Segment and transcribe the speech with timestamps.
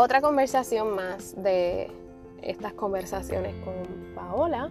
[0.00, 1.90] otra conversación más de
[2.40, 3.74] estas conversaciones con
[4.14, 4.70] Paola.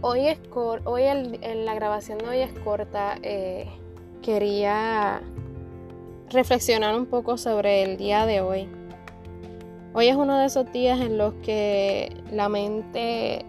[0.00, 3.16] Hoy, es hoy en la grabación de hoy es corta.
[3.20, 3.68] Eh,
[4.22, 5.22] quería
[6.30, 8.68] reflexionar un poco sobre el día de hoy.
[9.92, 13.44] Hoy es uno de esos días en los que la mente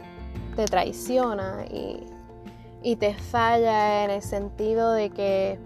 [0.55, 2.04] te traiciona y,
[2.82, 5.60] y te falla en el sentido de que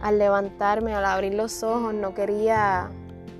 [0.00, 2.90] al levantarme, al abrir los ojos, no quería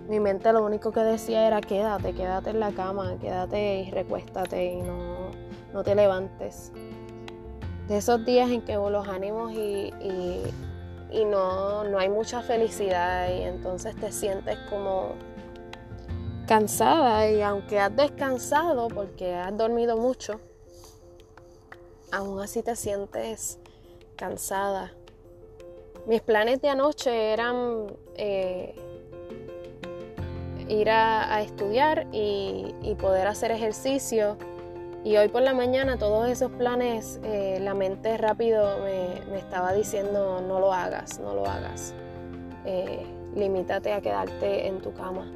[0.09, 4.73] mi mente lo único que decía era quédate, quédate en la cama, quédate y recuéstate
[4.75, 5.31] y no,
[5.73, 6.73] no te levantes.
[7.89, 9.93] De esos días en que los ánimos y,
[11.11, 15.13] y, no, no hay mucha felicidad y entonces te sientes como
[16.47, 20.41] cansada y aunque has descansado porque has dormido mucho,
[22.13, 23.59] aún así te sientes
[24.17, 24.93] cansada.
[26.07, 28.75] Mis planes de anoche eran eh,
[30.69, 34.37] ir a, estudiar y, poder hacer ejercicio.
[35.05, 40.41] Y hoy por la mañana todos esos planes, eh, la mente rápido me, estaba diciendo
[40.41, 41.95] no lo hagas, no lo hagas.
[42.65, 45.31] Eh, limítate a quedarte en tu cama.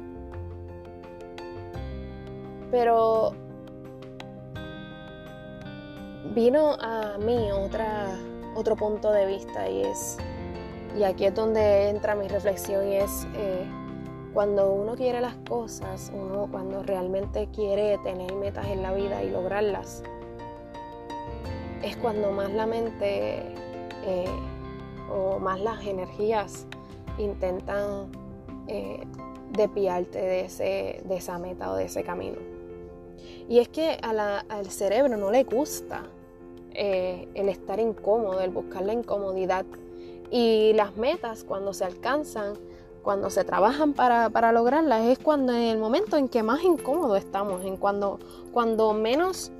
[2.71, 3.33] Pero
[6.33, 8.07] vino a mí otra,
[8.55, 10.17] otro punto de vista y es,
[10.97, 13.65] y aquí es donde entra mi reflexión y es, eh,
[14.33, 19.29] cuando uno quiere las cosas, uno cuando realmente quiere tener metas en la vida y
[19.29, 20.03] lograrlas,
[21.83, 23.43] es cuando más la mente
[24.05, 24.25] eh,
[25.11, 26.67] o más las energías
[27.17, 28.11] intentan
[28.67, 29.01] eh,
[29.51, 32.37] depiarte de, ese, de esa meta o de ese camino.
[33.47, 36.03] Y es que al cerebro no le gusta
[36.71, 39.65] eh, el estar incómodo, el buscar la incomodidad.
[40.29, 42.53] Y las metas cuando se alcanzan
[43.09, 47.65] cuando se trabajan para, lograrlas es cuando en el momento en que más incómodo estamos,
[47.65, 48.19] en cuando,
[48.51, 49.51] cuando menos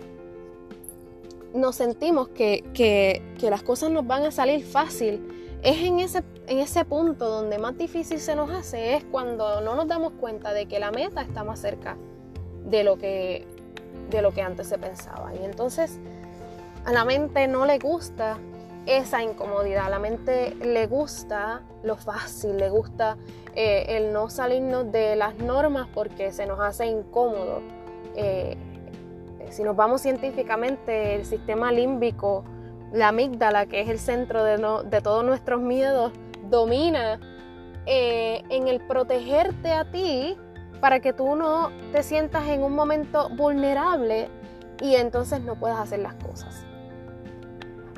[1.55, 6.85] nos sentimos que, las cosas nos van a salir fácil, es en ese, en ese
[6.85, 10.77] punto donde más difícil se nos hace, es cuando no nos damos cuenta de que
[10.77, 11.97] la meta está más cerca
[12.65, 13.47] de lo que,
[14.11, 15.33] de lo que antes se pensaba.
[15.33, 15.97] Y entonces
[16.85, 18.37] a la mente no le gusta
[18.89, 19.89] esa incomodidad.
[19.89, 23.17] La mente le gusta lo fácil, le gusta
[23.55, 27.61] eh, el no salirnos de las normas porque se nos hace incómodo.
[28.15, 28.57] Eh,
[29.51, 32.43] si nos vamos científicamente, el sistema límbico,
[32.91, 36.11] la amígdala, que es el centro de, todos nuestros miedos,
[36.49, 37.19] domina
[37.85, 40.35] eh, en el protegerte a ti
[40.81, 44.29] para que tú no te sientas en un momento vulnerable
[44.81, 46.68] y entonces no puedas hacer las cosas.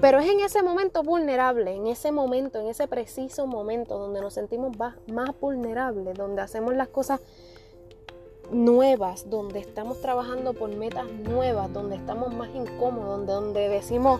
[0.01, 4.33] Pero es en ese momento vulnerable, en ese momento, en ese preciso momento donde nos
[4.33, 7.21] sentimos más vulnerables, donde hacemos las cosas
[8.51, 14.19] nuevas, donde estamos trabajando por metas nuevas, donde estamos más incómodos, donde, donde decimos,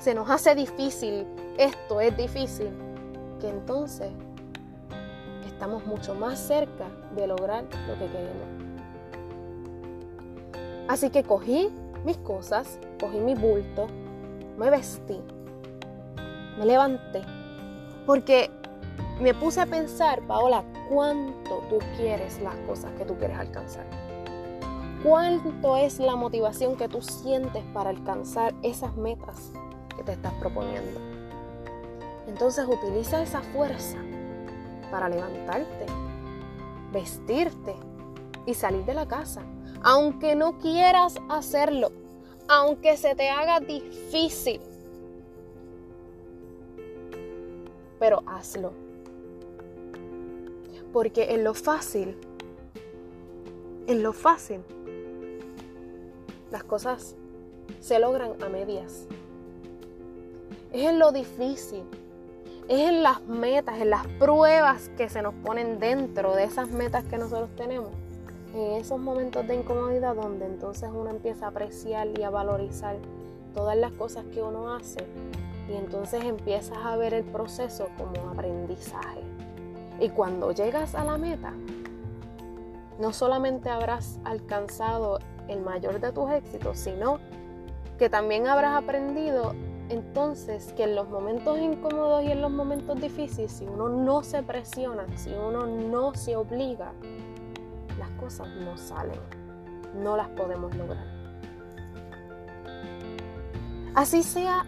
[0.00, 1.26] se nos hace difícil,
[1.58, 2.70] esto es difícil,
[3.40, 4.10] que entonces
[5.46, 8.48] estamos mucho más cerca de lograr lo que queremos.
[10.88, 11.68] Así que cogí
[12.06, 13.86] mis cosas, cogí mi bulto,
[14.60, 15.18] me vestí,
[16.58, 17.22] me levanté,
[18.04, 18.50] porque
[19.18, 23.86] me puse a pensar, Paola, cuánto tú quieres las cosas que tú quieres alcanzar.
[25.02, 29.50] ¿Cuánto es la motivación que tú sientes para alcanzar esas metas
[29.96, 31.00] que te estás proponiendo?
[32.26, 33.96] Entonces utiliza esa fuerza
[34.90, 35.86] para levantarte,
[36.92, 37.74] vestirte
[38.44, 39.40] y salir de la casa.
[39.82, 41.92] Aunque no quieras hacerlo,
[42.50, 44.60] aunque se te haga difícil.
[48.00, 48.72] Pero hazlo.
[50.92, 52.16] Porque en lo fácil,
[53.86, 54.62] en lo fácil,
[56.50, 57.14] las cosas
[57.78, 59.06] se logran a medias.
[60.72, 61.84] Es en lo difícil,
[62.66, 67.04] es en las metas, en las pruebas que se nos ponen dentro de esas metas
[67.04, 67.90] que nosotros tenemos
[68.54, 72.96] en esos momentos de incomodidad donde entonces uno empieza a apreciar y a valorizar
[73.54, 74.98] todas las cosas que uno hace
[75.68, 79.20] y entonces empiezas a ver el proceso como aprendizaje.
[80.00, 81.52] Y cuando llegas a la meta,
[82.98, 85.18] no solamente habrás alcanzado
[85.48, 87.18] el mayor de tus éxitos, sino
[87.98, 89.54] que también habrás aprendido
[89.90, 94.42] entonces que en los momentos incómodos y en los momentos difíciles, si uno no se
[94.42, 96.92] presiona, si uno no se obliga,
[98.00, 99.20] las cosas no salen,
[99.94, 101.04] no las podemos lograr.
[103.94, 104.64] Así sea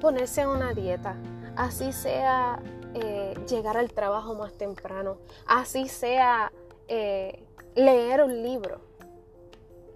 [0.00, 1.16] ponerse a una dieta,
[1.56, 2.60] así sea
[2.94, 6.52] eh, llegar al trabajo más temprano, así sea
[6.88, 7.44] eh,
[7.76, 8.80] leer un libro.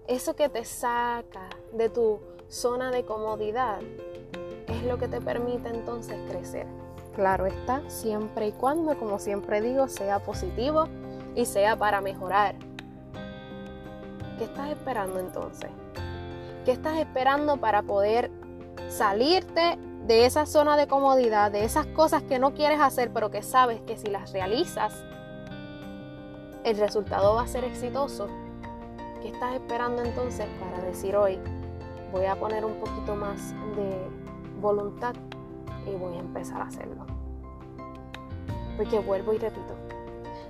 [0.07, 3.79] Eso que te saca de tu zona de comodidad
[4.67, 6.67] es lo que te permite entonces crecer.
[7.15, 10.87] Claro está, siempre y cuando, como siempre digo, sea positivo
[11.35, 12.55] y sea para mejorar.
[14.37, 15.69] ¿Qué estás esperando entonces?
[16.65, 18.31] ¿Qué estás esperando para poder
[18.89, 23.41] salirte de esa zona de comodidad, de esas cosas que no quieres hacer, pero que
[23.41, 24.93] sabes que si las realizas,
[26.63, 28.27] el resultado va a ser exitoso?
[29.21, 31.39] ¿Qué estás esperando entonces para decir hoy,
[32.11, 34.07] voy a poner un poquito más de
[34.59, 35.15] voluntad
[35.85, 37.05] y voy a empezar a hacerlo?
[38.77, 39.73] Porque vuelvo y repito,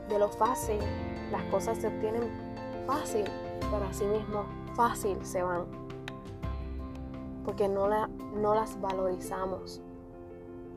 [0.09, 0.79] de lo fácil,
[1.31, 2.23] las cosas se obtienen
[2.85, 3.25] fácil,
[3.59, 4.45] pero así mismo
[4.75, 5.65] fácil se van.
[7.45, 9.81] Porque no, no las valorizamos,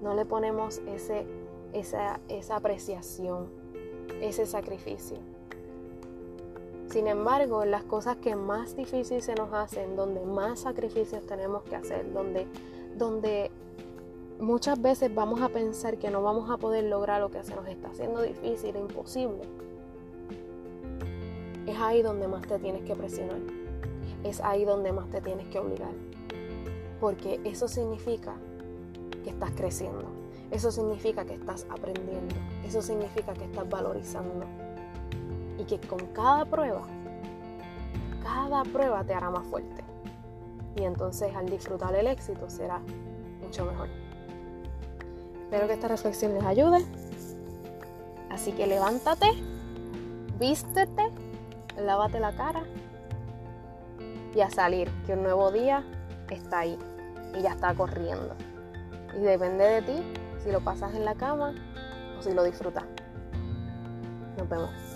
[0.03, 1.27] no le ponemos ese,
[1.73, 3.49] esa, esa apreciación,
[4.21, 5.19] ese sacrificio.
[6.91, 11.77] Sin embargo, las cosas que más difíciles se nos hacen, donde más sacrificios tenemos que
[11.77, 12.47] hacer, donde,
[12.97, 13.51] donde
[14.41, 17.67] muchas veces vamos a pensar que no vamos a poder lograr lo que se nos
[17.69, 19.43] está haciendo difícil e imposible.
[21.67, 23.41] Es ahí donde más te tienes que presionar.
[24.25, 25.93] Es ahí donde más te tienes que obligar.
[27.01, 28.35] Porque eso significa
[29.25, 30.05] que estás creciendo.
[30.51, 32.35] Eso significa que estás aprendiendo.
[32.65, 34.47] Eso significa que estás valorizando.
[35.59, 36.83] Y que con cada prueba,
[38.23, 39.83] cada prueba te hará más fuerte.
[40.77, 42.81] Y entonces al disfrutar el éxito será
[43.43, 43.89] mucho mejor.
[45.47, 46.85] Espero que esta reflexión les ayude.
[48.31, 49.29] Así que levántate,
[50.41, 51.09] vístete,
[51.79, 52.65] lávate la cara
[54.35, 55.85] y a salir, que un nuevo día
[56.31, 56.77] está ahí
[57.39, 58.35] y ya está corriendo.
[59.17, 60.03] Y depende de ti
[60.43, 61.55] si lo pasas en la cama
[62.19, 62.85] o si lo disfrutas.
[64.37, 64.96] Nos vemos.